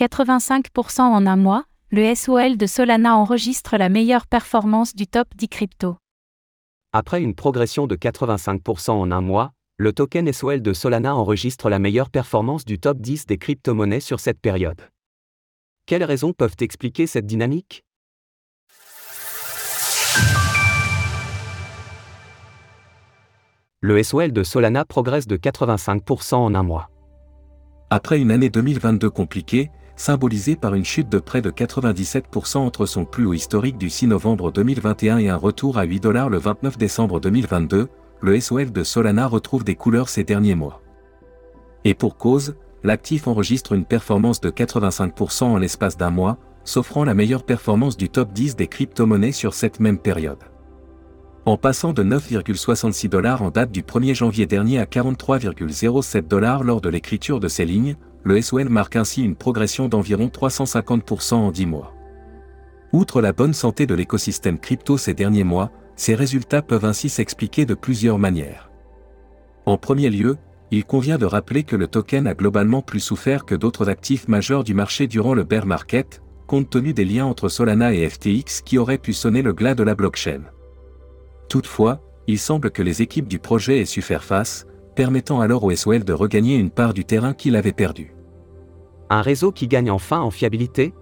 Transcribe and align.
85% 0.00 1.02
en 1.02 1.26
un 1.26 1.36
mois, 1.36 1.64
le 1.90 2.14
SOL 2.14 2.56
de 2.56 2.64
Solana 2.64 3.16
enregistre 3.16 3.76
la 3.76 3.90
meilleure 3.90 4.26
performance 4.26 4.94
du 4.94 5.06
top 5.06 5.28
10 5.36 5.48
crypto. 5.48 5.98
Après 6.94 7.20
une 7.20 7.34
progression 7.34 7.86
de 7.86 7.96
85% 7.96 8.92
en 8.92 9.10
un 9.10 9.20
mois, 9.20 9.52
le 9.76 9.92
token 9.92 10.32
SOL 10.32 10.62
de 10.62 10.72
Solana 10.72 11.14
enregistre 11.14 11.68
la 11.68 11.78
meilleure 11.78 12.08
performance 12.08 12.64
du 12.64 12.78
top 12.78 12.96
10 12.98 13.26
des 13.26 13.36
crypto-monnaies 13.36 14.00
sur 14.00 14.20
cette 14.20 14.40
période. 14.40 14.80
Quelles 15.84 16.04
raisons 16.04 16.32
peuvent 16.32 16.56
expliquer 16.60 17.06
cette 17.06 17.26
dynamique? 17.26 17.84
Le 23.82 24.02
SOL 24.02 24.32
de 24.32 24.44
Solana 24.44 24.86
progresse 24.86 25.26
de 25.26 25.36
85% 25.36 26.36
en 26.36 26.54
un 26.54 26.62
mois. 26.62 26.88
Après 27.90 28.18
une 28.18 28.30
année 28.30 28.48
2022 28.48 29.10
compliquée, 29.10 29.70
symbolisée 30.00 30.56
par 30.56 30.74
une 30.74 30.84
chute 30.84 31.10
de 31.10 31.18
près 31.18 31.42
de 31.42 31.50
97% 31.50 32.56
entre 32.56 32.86
son 32.86 33.04
plus 33.04 33.26
haut 33.26 33.34
historique 33.34 33.76
du 33.76 33.90
6 33.90 34.06
novembre 34.06 34.50
2021 34.50 35.18
et 35.18 35.28
un 35.28 35.36
retour 35.36 35.76
à 35.76 35.84
8 35.84 36.00
dollars 36.00 36.30
le 36.30 36.38
29 36.38 36.78
décembre 36.78 37.20
2022, 37.20 37.88
le 38.22 38.40
SOL 38.40 38.72
de 38.72 38.82
Solana 38.82 39.26
retrouve 39.26 39.62
des 39.62 39.74
couleurs 39.74 40.08
ces 40.08 40.24
derniers 40.24 40.54
mois. 40.54 40.80
Et 41.84 41.92
pour 41.92 42.16
cause, 42.16 42.54
l'actif 42.82 43.28
enregistre 43.28 43.72
une 43.72 43.84
performance 43.84 44.40
de 44.40 44.50
85% 44.50 45.44
en 45.44 45.58
l'espace 45.58 45.98
d'un 45.98 46.10
mois, 46.10 46.38
s'offrant 46.64 47.04
la 47.04 47.14
meilleure 47.14 47.44
performance 47.44 47.98
du 47.98 48.08
top 48.08 48.32
10 48.32 48.56
des 48.56 48.68
crypto-monnaies 48.68 49.32
sur 49.32 49.52
cette 49.52 49.80
même 49.80 49.98
période. 49.98 50.38
En 51.44 51.58
passant 51.58 51.92
de 51.92 52.02
9,66 52.02 53.08
dollars 53.08 53.42
en 53.42 53.50
date 53.50 53.70
du 53.70 53.82
1er 53.82 54.14
janvier 54.14 54.46
dernier 54.46 54.78
à 54.78 54.84
43,07 54.84 56.26
dollars 56.26 56.64
lors 56.64 56.80
de 56.80 56.88
l'écriture 56.88 57.40
de 57.40 57.48
ces 57.48 57.66
lignes, 57.66 57.96
le 58.24 58.40
SOL 58.40 58.68
marque 58.68 58.96
ainsi 58.96 59.22
une 59.22 59.36
progression 59.36 59.88
d'environ 59.88 60.26
350% 60.26 61.34
en 61.34 61.50
10 61.50 61.66
mois. 61.66 61.94
Outre 62.92 63.20
la 63.20 63.32
bonne 63.32 63.54
santé 63.54 63.86
de 63.86 63.94
l'écosystème 63.94 64.58
crypto 64.58 64.98
ces 64.98 65.14
derniers 65.14 65.44
mois, 65.44 65.70
ces 65.96 66.14
résultats 66.14 66.62
peuvent 66.62 66.84
ainsi 66.84 67.08
s'expliquer 67.08 67.66
de 67.66 67.74
plusieurs 67.74 68.18
manières. 68.18 68.70
En 69.66 69.78
premier 69.78 70.10
lieu, 70.10 70.36
il 70.70 70.84
convient 70.84 71.18
de 71.18 71.26
rappeler 71.26 71.64
que 71.64 71.76
le 71.76 71.86
token 71.86 72.26
a 72.26 72.34
globalement 72.34 72.82
plus 72.82 73.00
souffert 73.00 73.44
que 73.44 73.54
d'autres 73.54 73.88
actifs 73.88 74.28
majeurs 74.28 74.64
du 74.64 74.74
marché 74.74 75.06
durant 75.06 75.34
le 75.34 75.44
bear 75.44 75.66
market, 75.66 76.22
compte 76.46 76.70
tenu 76.70 76.92
des 76.92 77.04
liens 77.04 77.26
entre 77.26 77.48
Solana 77.48 77.92
et 77.92 78.08
FTX 78.08 78.62
qui 78.64 78.78
auraient 78.78 78.98
pu 78.98 79.12
sonner 79.12 79.42
le 79.42 79.52
glas 79.52 79.74
de 79.74 79.82
la 79.82 79.94
blockchain. 79.94 80.42
Toutefois, 81.48 82.00
il 82.26 82.38
semble 82.38 82.70
que 82.70 82.82
les 82.82 83.02
équipes 83.02 83.28
du 83.28 83.38
projet 83.38 83.80
aient 83.80 83.84
su 83.84 84.02
faire 84.02 84.24
face, 84.24 84.66
permettant 85.00 85.40
alors 85.40 85.64
au 85.64 85.74
SOL 85.74 86.04
de 86.04 86.12
regagner 86.12 86.56
une 86.56 86.68
part 86.68 86.92
du 86.92 87.06
terrain 87.06 87.32
qu'il 87.32 87.56
avait 87.56 87.72
perdu. 87.72 88.14
Un 89.08 89.22
réseau 89.22 89.50
qui 89.50 89.66
gagne 89.66 89.90
enfin 89.90 90.20
en 90.20 90.30
fiabilité? 90.30 90.92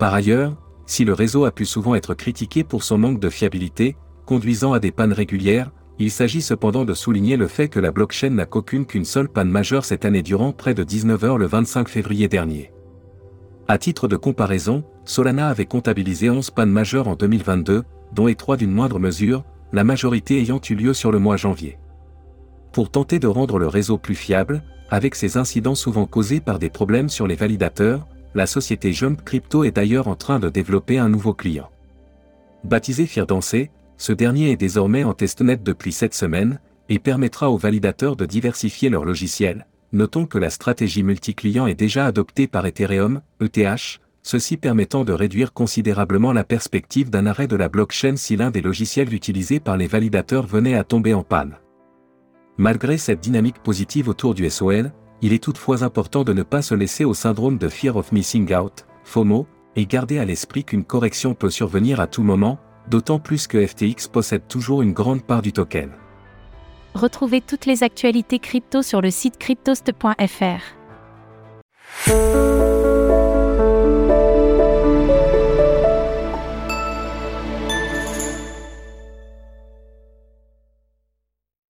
Par 0.00 0.12
ailleurs, 0.12 0.56
si 0.86 1.04
le 1.04 1.12
réseau 1.12 1.44
a 1.44 1.52
pu 1.52 1.66
souvent 1.66 1.94
être 1.94 2.14
critiqué 2.14 2.64
pour 2.64 2.82
son 2.82 2.98
manque 2.98 3.20
de 3.20 3.30
fiabilité, 3.30 3.96
conduisant 4.24 4.72
à 4.72 4.80
des 4.80 4.90
pannes 4.90 5.12
régulières, 5.12 5.70
il 6.00 6.10
s'agit 6.10 6.42
cependant 6.42 6.84
de 6.84 6.94
souligner 6.94 7.36
le 7.36 7.46
fait 7.46 7.68
que 7.68 7.78
la 7.78 7.92
blockchain 7.92 8.30
n'a 8.30 8.44
qu'aucune 8.44 8.86
qu'une 8.86 9.04
seule 9.04 9.28
panne 9.28 9.50
majeure 9.50 9.84
cette 9.84 10.04
année 10.04 10.22
durant 10.22 10.50
près 10.50 10.74
de 10.74 10.82
19 10.82 11.22
heures 11.22 11.38
le 11.38 11.46
25 11.46 11.88
février 11.88 12.26
dernier. 12.26 12.72
À 13.68 13.78
titre 13.78 14.08
de 14.08 14.16
comparaison, 14.16 14.82
Solana 15.04 15.46
avait 15.46 15.66
comptabilisé 15.66 16.28
11 16.28 16.50
pannes 16.50 16.72
majeures 16.72 17.06
en 17.06 17.14
2022, 17.14 17.84
dont 18.12 18.26
et 18.26 18.34
trois 18.34 18.56
d'une 18.56 18.72
moindre 18.72 18.98
mesure, 18.98 19.44
la 19.72 19.84
majorité 19.84 20.40
ayant 20.40 20.60
eu 20.68 20.74
lieu 20.74 20.92
sur 20.92 21.12
le 21.12 21.20
mois 21.20 21.36
janvier. 21.36 21.78
Pour 22.76 22.90
tenter 22.90 23.18
de 23.18 23.26
rendre 23.26 23.58
le 23.58 23.68
réseau 23.68 23.96
plus 23.96 24.14
fiable, 24.14 24.62
avec 24.90 25.14
ces 25.14 25.38
incidents 25.38 25.74
souvent 25.74 26.04
causés 26.04 26.40
par 26.40 26.58
des 26.58 26.68
problèmes 26.68 27.08
sur 27.08 27.26
les 27.26 27.34
validateurs, 27.34 28.06
la 28.34 28.46
société 28.46 28.92
Jump 28.92 29.24
Crypto 29.24 29.64
est 29.64 29.70
d'ailleurs 29.70 30.08
en 30.08 30.14
train 30.14 30.38
de 30.38 30.50
développer 30.50 30.98
un 30.98 31.08
nouveau 31.08 31.32
client. 31.32 31.70
Baptisé 32.64 33.06
Firdancé, 33.06 33.70
ce 33.96 34.12
dernier 34.12 34.50
est 34.50 34.58
désormais 34.58 35.04
en 35.04 35.14
testnet 35.14 35.56
depuis 35.56 35.90
cette 35.90 36.12
semaine, 36.12 36.60
et 36.90 36.98
permettra 36.98 37.50
aux 37.50 37.56
validateurs 37.56 38.14
de 38.14 38.26
diversifier 38.26 38.90
leur 38.90 39.06
logiciel. 39.06 39.64
Notons 39.94 40.26
que 40.26 40.36
la 40.36 40.50
stratégie 40.50 41.02
multi-client 41.02 41.66
est 41.66 41.80
déjà 41.80 42.04
adoptée 42.04 42.46
par 42.46 42.66
Ethereum, 42.66 43.22
ETH, 43.40 44.00
ceci 44.22 44.58
permettant 44.58 45.04
de 45.04 45.14
réduire 45.14 45.54
considérablement 45.54 46.34
la 46.34 46.44
perspective 46.44 47.08
d'un 47.08 47.24
arrêt 47.24 47.46
de 47.46 47.56
la 47.56 47.70
blockchain 47.70 48.16
si 48.16 48.36
l'un 48.36 48.50
des 48.50 48.60
logiciels 48.60 49.14
utilisés 49.14 49.60
par 49.60 49.78
les 49.78 49.86
validateurs 49.86 50.46
venait 50.46 50.74
à 50.74 50.84
tomber 50.84 51.14
en 51.14 51.22
panne. 51.22 51.56
Malgré 52.58 52.96
cette 52.96 53.20
dynamique 53.20 53.58
positive 53.62 54.08
autour 54.08 54.34
du 54.34 54.48
SOL, 54.48 54.90
il 55.20 55.34
est 55.34 55.42
toutefois 55.42 55.84
important 55.84 56.24
de 56.24 56.32
ne 56.32 56.42
pas 56.42 56.62
se 56.62 56.74
laisser 56.74 57.04
au 57.04 57.12
syndrome 57.12 57.58
de 57.58 57.68
Fear 57.68 57.96
of 57.96 58.12
Missing 58.12 58.54
Out, 58.54 58.86
FOMO, 59.04 59.46
et 59.76 59.84
garder 59.86 60.18
à 60.18 60.24
l'esprit 60.24 60.64
qu'une 60.64 60.84
correction 60.84 61.34
peut 61.34 61.50
survenir 61.50 62.00
à 62.00 62.06
tout 62.06 62.22
moment, 62.22 62.58
d'autant 62.88 63.18
plus 63.18 63.46
que 63.46 63.66
FTX 63.66 64.08
possède 64.10 64.48
toujours 64.48 64.80
une 64.80 64.94
grande 64.94 65.22
part 65.22 65.42
du 65.42 65.52
token. 65.52 65.90
Retrouvez 66.94 67.42
toutes 67.42 67.66
les 67.66 67.82
actualités 67.82 68.38
crypto 68.38 68.80
sur 68.80 69.02
le 69.02 69.10
site 69.10 69.36
cryptost.fr. 69.36 70.62